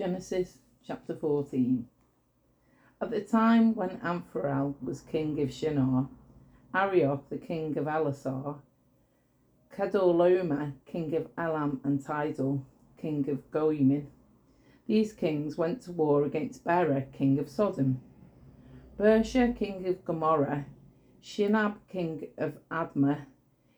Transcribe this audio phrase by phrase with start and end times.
[0.00, 1.86] Genesis chapter 14.
[3.02, 6.08] At the time when Amraphel was king of Shinar,
[6.74, 8.60] Arioch the king of Ellasar,
[9.70, 12.64] Kedorlaomer king of Elam and Tidal
[12.96, 14.06] king of Goimin,
[14.86, 18.00] these kings went to war against Bera king of Sodom,
[18.98, 20.64] Birsha king of Gomorrah,
[21.22, 23.26] Shinab king of Admah,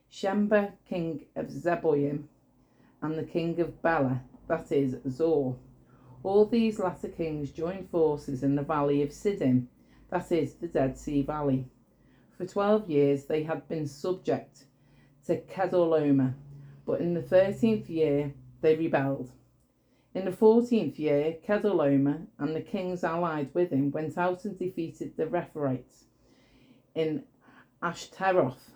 [0.09, 2.29] Shember king of Zeboim,
[3.03, 5.57] and the king of Bela, that is, Zoar.
[6.25, 9.67] All these latter kings joined forces in the valley of Siddim,
[10.11, 11.67] that is, the Dead Sea Valley.
[12.39, 14.67] For twelve years they had been subject
[15.27, 16.35] to Kedorlaomer,
[16.87, 19.31] but in the thirteenth year they rebelled.
[20.15, 25.17] In the fourteenth year, Kedorlaomer and the kings allied with him went out and defeated
[25.17, 26.05] the Rephaites
[26.95, 27.25] in
[27.83, 28.71] Ashteroth,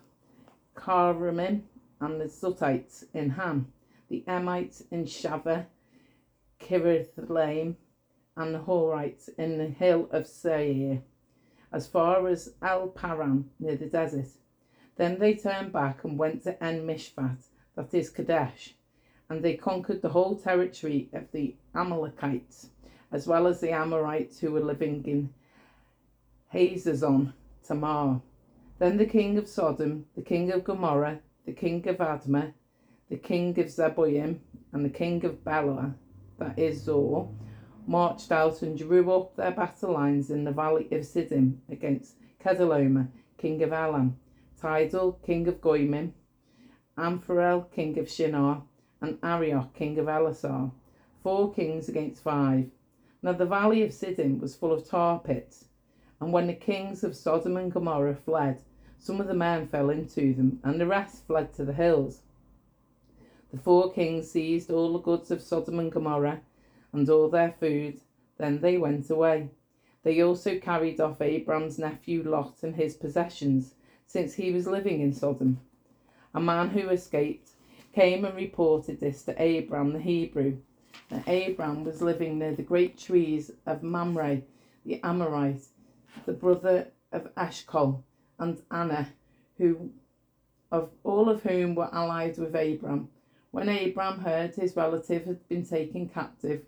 [0.74, 1.62] Karnaim,
[2.00, 3.72] and the Zuzites in Ham,
[4.08, 5.66] the Emites in Shaveh,
[6.60, 7.76] Kiriathaim,
[8.36, 11.02] and the Horites in the hill of Seir,
[11.72, 14.28] as far as El Paran near the desert.
[14.96, 18.74] Then they turned back and went to En Mishpat, that is Kadesh,
[19.28, 22.70] and they conquered the whole territory of the Amalekites,
[23.12, 25.34] as well as the Amorites who were living in
[26.52, 28.22] Hazezon Tamar.
[28.78, 32.52] Then the king of Sodom, the king of Gomorrah, the king of Admah,
[33.08, 34.38] the king of Zeboim,
[34.72, 35.94] and the king of Bela,
[36.38, 37.28] that is Zoar,
[37.86, 43.08] marched out and drew up their battle lines in the valley of Siddim against Kedorlaomer,
[43.38, 44.16] king of Elam,
[44.60, 46.12] Tidal, king of Goimim,
[46.98, 48.62] Amraphel, king of Shinar,
[49.00, 50.70] and Arioch, king of Ellasar,
[51.22, 52.70] four kings against five.
[53.22, 55.66] Now the valley of Siddim was full of tar pits,
[56.20, 58.62] and when the kings of Sodom and Gomorrah fled,
[58.98, 62.22] some of the men fell into them, and the rest fled to the hills.
[63.52, 66.40] The four kings seized all the goods of Sodom and Gomorrah
[66.92, 68.00] and all their food.
[68.38, 69.50] Then they went away.
[70.02, 73.74] They also carried off Abram's nephew Lot and his possessions,
[74.06, 75.60] since he was living in Sodom.
[76.34, 77.50] A man who escaped
[77.92, 80.58] came and reported this to Abram the Hebrew.
[81.08, 84.42] That Abram was living near the great trees of Mamre,
[84.84, 85.66] the Amorite,
[86.24, 88.02] the brother of Eshkol,
[88.38, 89.08] and Aner,
[89.58, 89.90] who
[90.70, 93.08] of all of whom were allied with Abram.
[93.56, 96.66] When Abram heard his relative had been taken captive,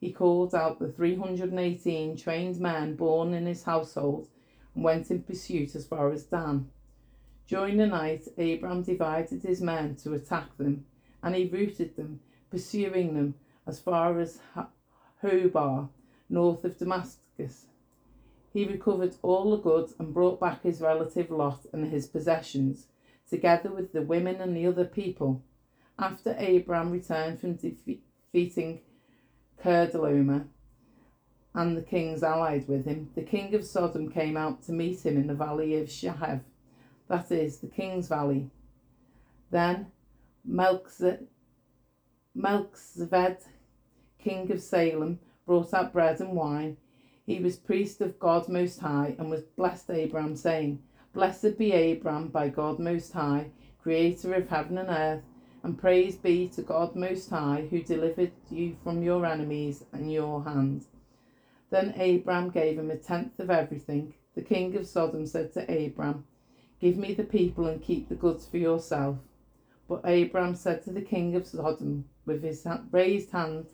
[0.00, 4.26] he called out the 318 trained men born in his household
[4.74, 6.70] and went in pursuit as far as Dan.
[7.46, 10.86] During the night, Abram divided his men to attack them,
[11.22, 13.34] and he routed them, pursuing them
[13.66, 14.40] as far as
[15.22, 15.90] Hobah,
[16.30, 17.66] north of Damascus.
[18.50, 22.86] He recovered all the goods and brought back his relative Lot and his possessions,
[23.28, 25.42] together with the women and the other people.
[26.00, 28.80] After Abram returned from defeating
[29.62, 30.46] Kedorlaomer
[31.52, 35.18] and the kings allied with him, the king of Sodom came out to meet him
[35.18, 36.40] in the valley of Shaveh,
[37.08, 38.48] that is, the king's valley.
[39.50, 39.88] Then
[40.42, 41.42] Melchizedek,
[44.18, 46.78] king of Salem, brought out bread and wine.
[47.26, 50.82] He was priest of God Most High and was blessed Abram, saying,
[51.12, 53.50] Blessed be Abram by God Most High,
[53.82, 55.24] creator of heaven and earth,
[55.62, 60.44] and praise be to God Most High, who delivered you from your enemies and your
[60.44, 60.86] hand.
[61.70, 64.14] Then Abram gave him a tenth of everything.
[64.34, 66.24] The king of Sodom said to Abram,
[66.80, 69.18] Give me the people and keep the goods for yourself.
[69.88, 73.66] But Abram said to the king of Sodom with his raised hand,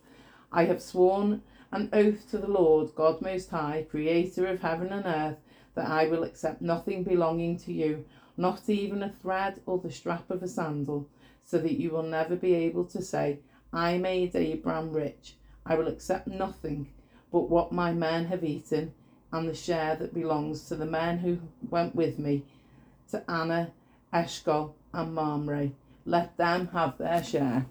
[0.50, 1.42] I have sworn
[1.72, 5.38] an oath to the Lord God Most High, creator of heaven and earth,
[5.74, 8.04] that I will accept nothing belonging to you,
[8.36, 11.08] not even a thread or the strap of a sandal,
[11.44, 13.38] so that you will never be able to say,
[13.72, 15.36] I made Abram rich.
[15.64, 16.88] I will accept nothing
[17.32, 18.92] but what my men have eaten
[19.32, 21.38] and the share that belongs to the men who
[21.68, 22.44] went with me
[23.10, 23.72] to Aner,
[24.12, 25.70] Eshkol, and Mamre.
[26.04, 27.66] Let them have their share.